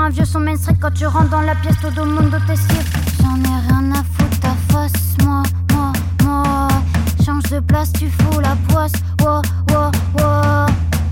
un 0.00 0.08
vieux 0.10 0.24
son 0.24 0.40
mainstream 0.40 0.76
quand 0.80 0.92
tu 0.92 1.06
rentres 1.06 1.30
dans 1.30 1.42
la 1.42 1.54
pièce, 1.56 1.76
tout 1.80 1.90
le 1.96 2.04
monde 2.04 2.30
de 2.30 2.38
tes 2.46 2.56
cibles. 2.56 2.84
J'en 3.22 3.36
ai 3.36 3.60
rien 3.68 3.92
à 3.92 4.02
foutre 4.12 4.40
ta 4.40 4.54
face, 4.72 5.16
moi, 5.24 5.42
moi, 5.72 5.92
moi. 6.24 6.68
Change 7.24 7.44
de 7.44 7.60
place, 7.60 7.92
tu 7.92 8.08
fous 8.08 8.40
la 8.40 8.56
poisse. 8.68 8.92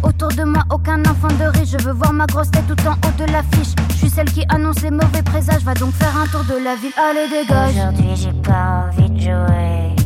Autour 0.03 0.29
de 0.29 0.45
moi, 0.45 0.63
aucun 0.71 1.01
enfant 1.03 1.29
de 1.29 1.59
riche. 1.59 1.71
Je 1.79 1.85
veux 1.85 1.93
voir 1.93 2.13
ma 2.13 2.27
grosse 2.27 2.51
tête 2.51 2.67
tout 2.67 2.87
en 2.87 2.93
haut 2.93 3.13
de 3.19 3.25
l'affiche. 3.33 3.75
Je 3.91 3.95
suis 3.95 4.11
celle 4.11 4.31
qui 4.31 4.45
annonce 4.49 4.83
les 4.83 4.91
mauvais 4.91 5.23
présages. 5.23 5.63
Va 5.63 5.75
donc 5.75 5.93
faire 5.95 6.17
un 6.17 6.27
tour 6.27 6.45
de 6.45 6.63
la 6.63 6.75
ville, 6.77 6.93
allez 6.97 7.29
dégage. 7.29 7.77
Aujourd'hui, 7.77 8.17
j'ai 8.17 8.33
pas 8.43 8.89
envie 8.89 9.11
de 9.11 9.21
jouer. 9.21 9.97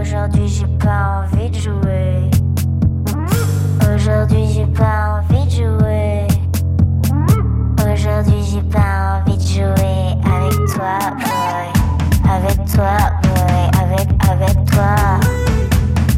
Aujourd'hui, 0.00 0.48
j'ai 0.48 0.66
pas 0.78 1.26
envie 1.32 1.50
de 1.50 1.58
jouer. 1.58 2.30
Aujourd'hui, 3.94 4.46
j'ai 4.54 4.66
pas 4.66 5.20
envie 5.20 5.44
de 5.46 5.50
jouer. 5.50 6.19
Aujourd'hui 8.10 8.42
j'ai 8.44 8.62
pas 8.62 9.22
envie 9.24 9.36
de 9.36 9.42
jouer 9.42 10.16
avec 10.24 10.54
toi, 10.74 10.98
boy. 11.16 11.70
Avec 12.28 12.58
toi, 12.66 12.96
boy. 13.22 13.70
Avec, 13.80 14.08
avec 14.28 14.64
toi. 14.66 14.94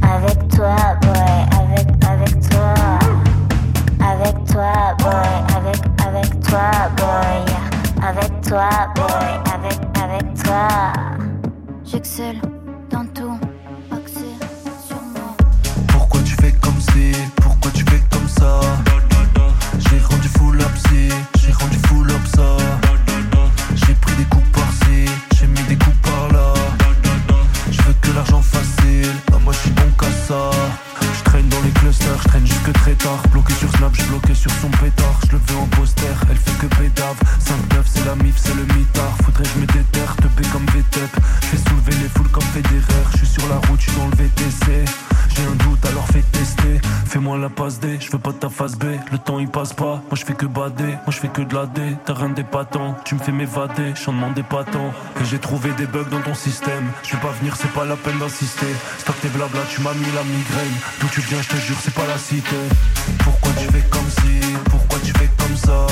Avec 0.03 0.49
toi, 0.49 0.77
boy. 1.03 1.43
Avec, 1.61 1.89
avec 2.09 2.49
toi. 2.49 2.75
Avec 4.00 4.44
toi, 4.47 4.73
boy. 4.99 5.33
Avec, 5.55 5.83
avec 6.06 6.41
toi, 6.41 6.71
boy. 6.97 7.55
Avec 8.03 8.41
toi, 8.41 8.71
boy. 8.94 9.43
Avec, 9.55 9.79
avec 10.03 10.43
toi. 10.43 10.69
J'excelle 11.85 12.52
bader, 50.47 50.85
moi 50.85 51.11
je 51.11 51.19
fais 51.19 51.29
que 51.29 51.43
de 51.43 51.55
la 51.55 51.67
D, 51.67 51.81
t'as 52.05 52.15
rien 52.15 52.31
d'épatant, 52.31 52.97
tu 53.05 53.15
me 53.15 53.21
fais 53.21 53.33
m'évader, 53.33 53.94
j'en 54.05 54.12
demandais 54.12 54.43
pas 54.43 54.65
tant. 54.65 54.93
Et 55.21 55.25
j'ai 55.25 55.39
trouvé 55.39 55.71
des 55.73 55.87
bugs 55.87 56.09
dans 56.11 56.21
ton 56.21 56.35
système, 56.35 56.91
je 57.03 57.12
vais 57.12 57.23
pas 57.23 57.33
venir, 57.41 57.56
c'est 57.56 57.73
pas 57.73 57.85
la 57.85 57.97
peine 57.97 58.19
d'insister. 58.19 58.67
Stop 58.99 59.21
tes 59.21 59.29
blabla, 59.29 59.61
tu 59.69 59.81
m'as 59.83 59.94
mis 59.94 60.12
la 60.15 60.25
migraine, 60.25 60.77
d'où 61.00 61.09
tu 61.09 61.21
viens, 61.21 61.41
je 61.43 61.49
te 61.49 61.56
jure, 61.56 61.77
c'est 61.81 61.94
pas 61.94 62.06
la 62.06 62.19
cité. 62.19 62.56
Pourquoi 63.25 63.53
tu 63.59 63.67
fais 63.67 63.85
comme 63.91 64.11
si, 64.11 64.41
pourquoi 64.71 64.99
tu 65.05 65.12
fais 65.12 65.31
comme 65.39 65.56
ça? 65.56 65.87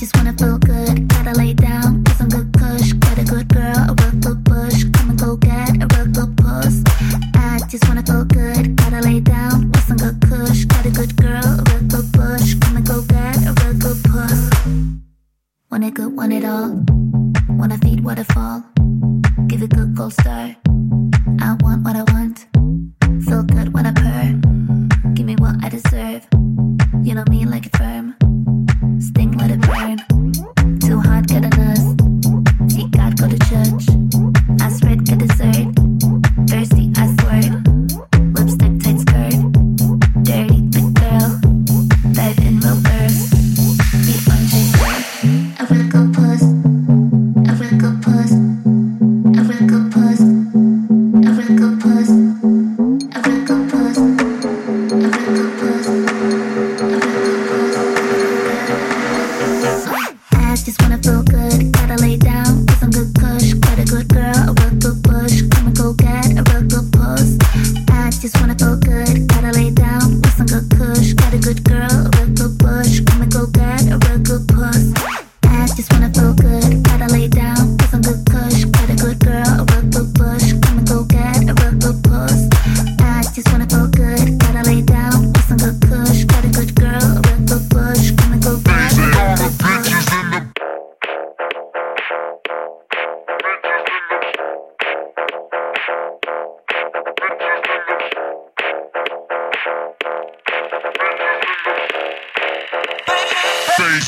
Just 0.00 0.16
wanna 0.16 0.32
feel 0.32 0.56
good. 0.56 0.99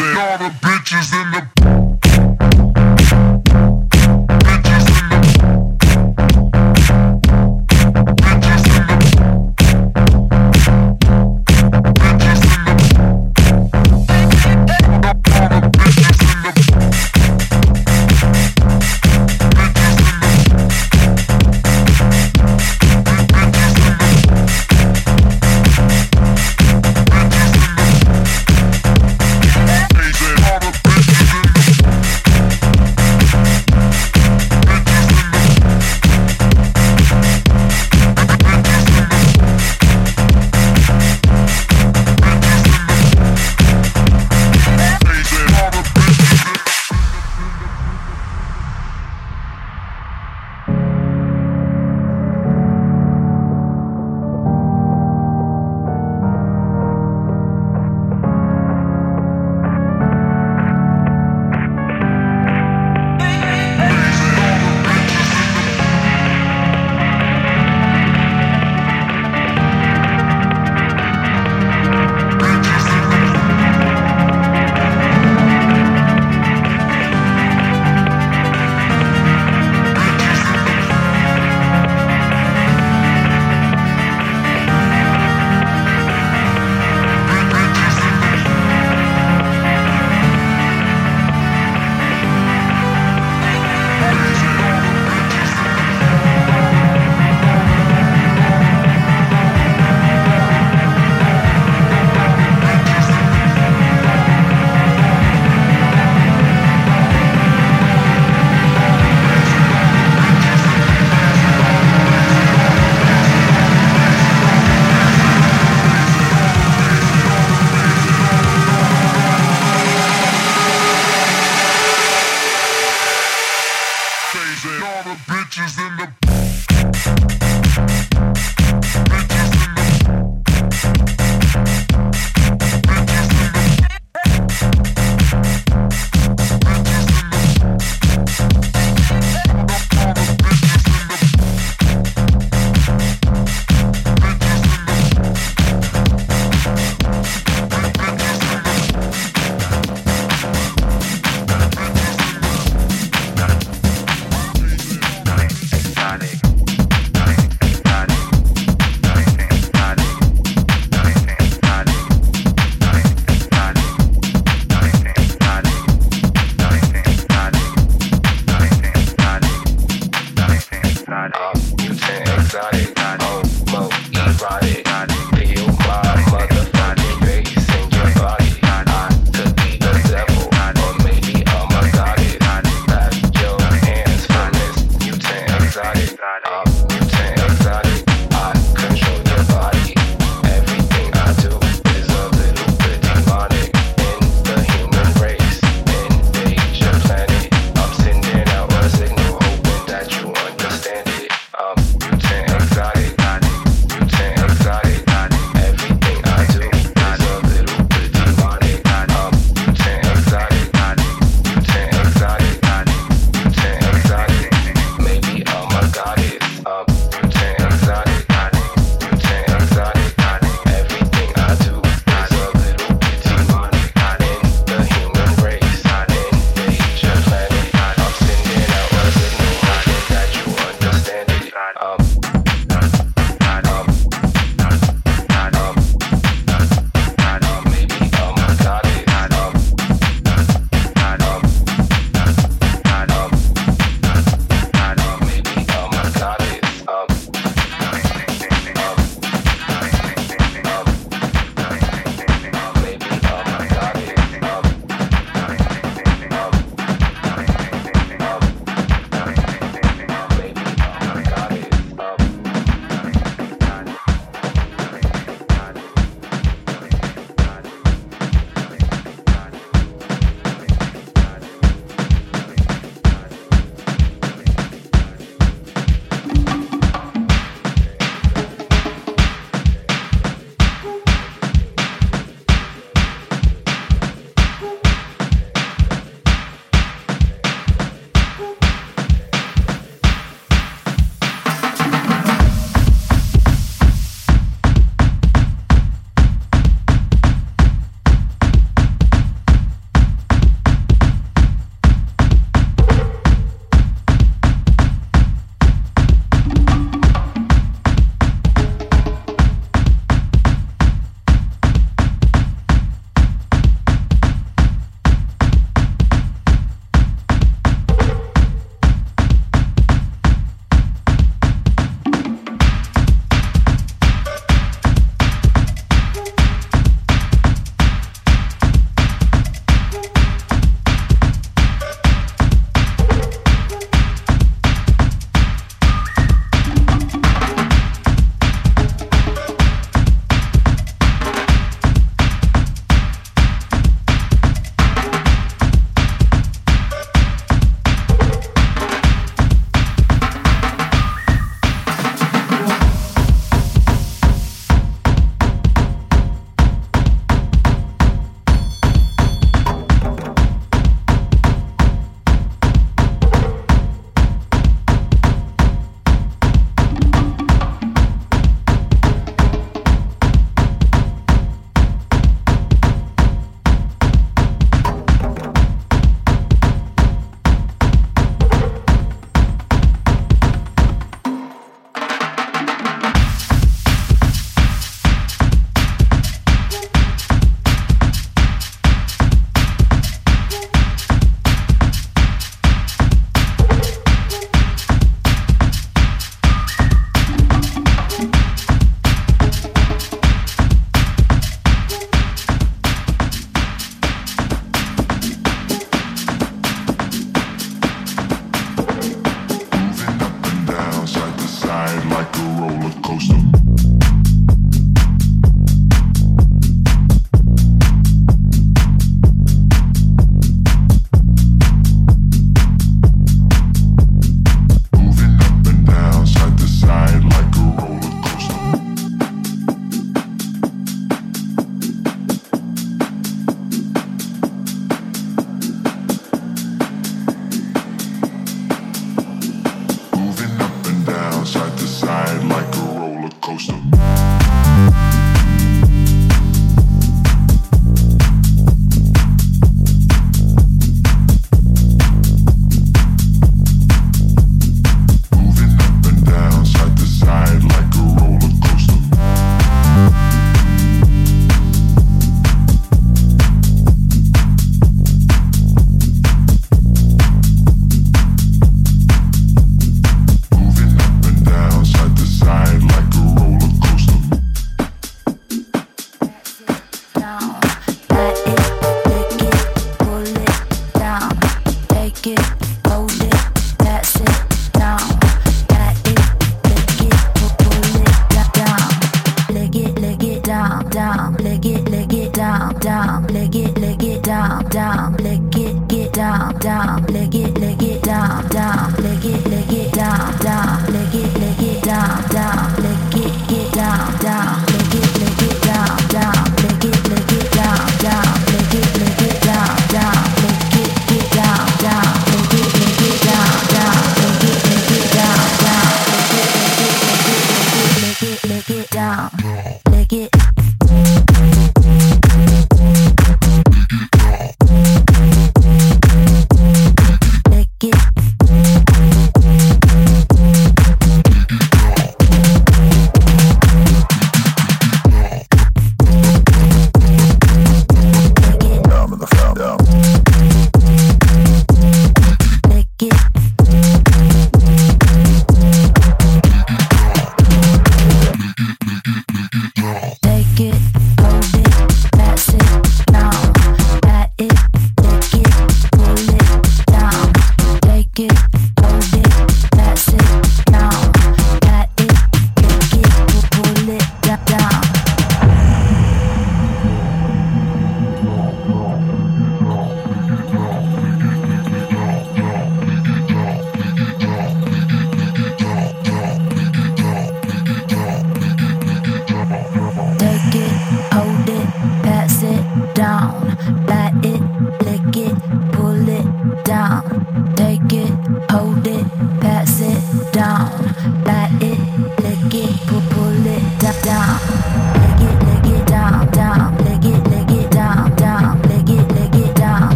All 0.00 0.38
the. 0.38 0.69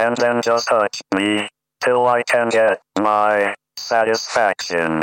and 0.00 0.16
then 0.16 0.40
just 0.40 0.66
touch 0.68 1.02
me 1.14 1.46
till 1.84 2.06
I 2.06 2.22
can 2.22 2.48
get 2.48 2.80
my 2.98 3.54
satisfaction. 3.76 5.02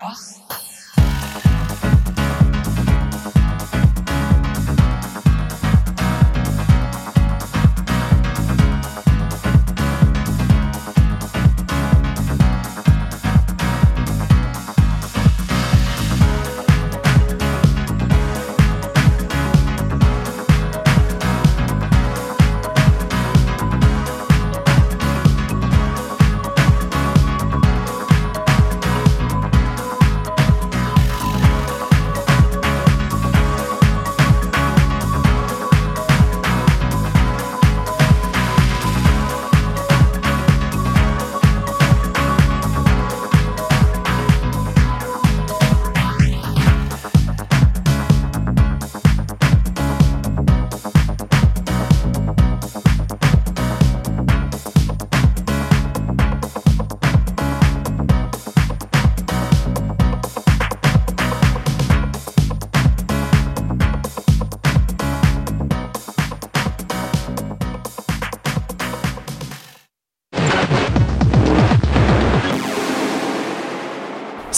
passa. 0.00 0.49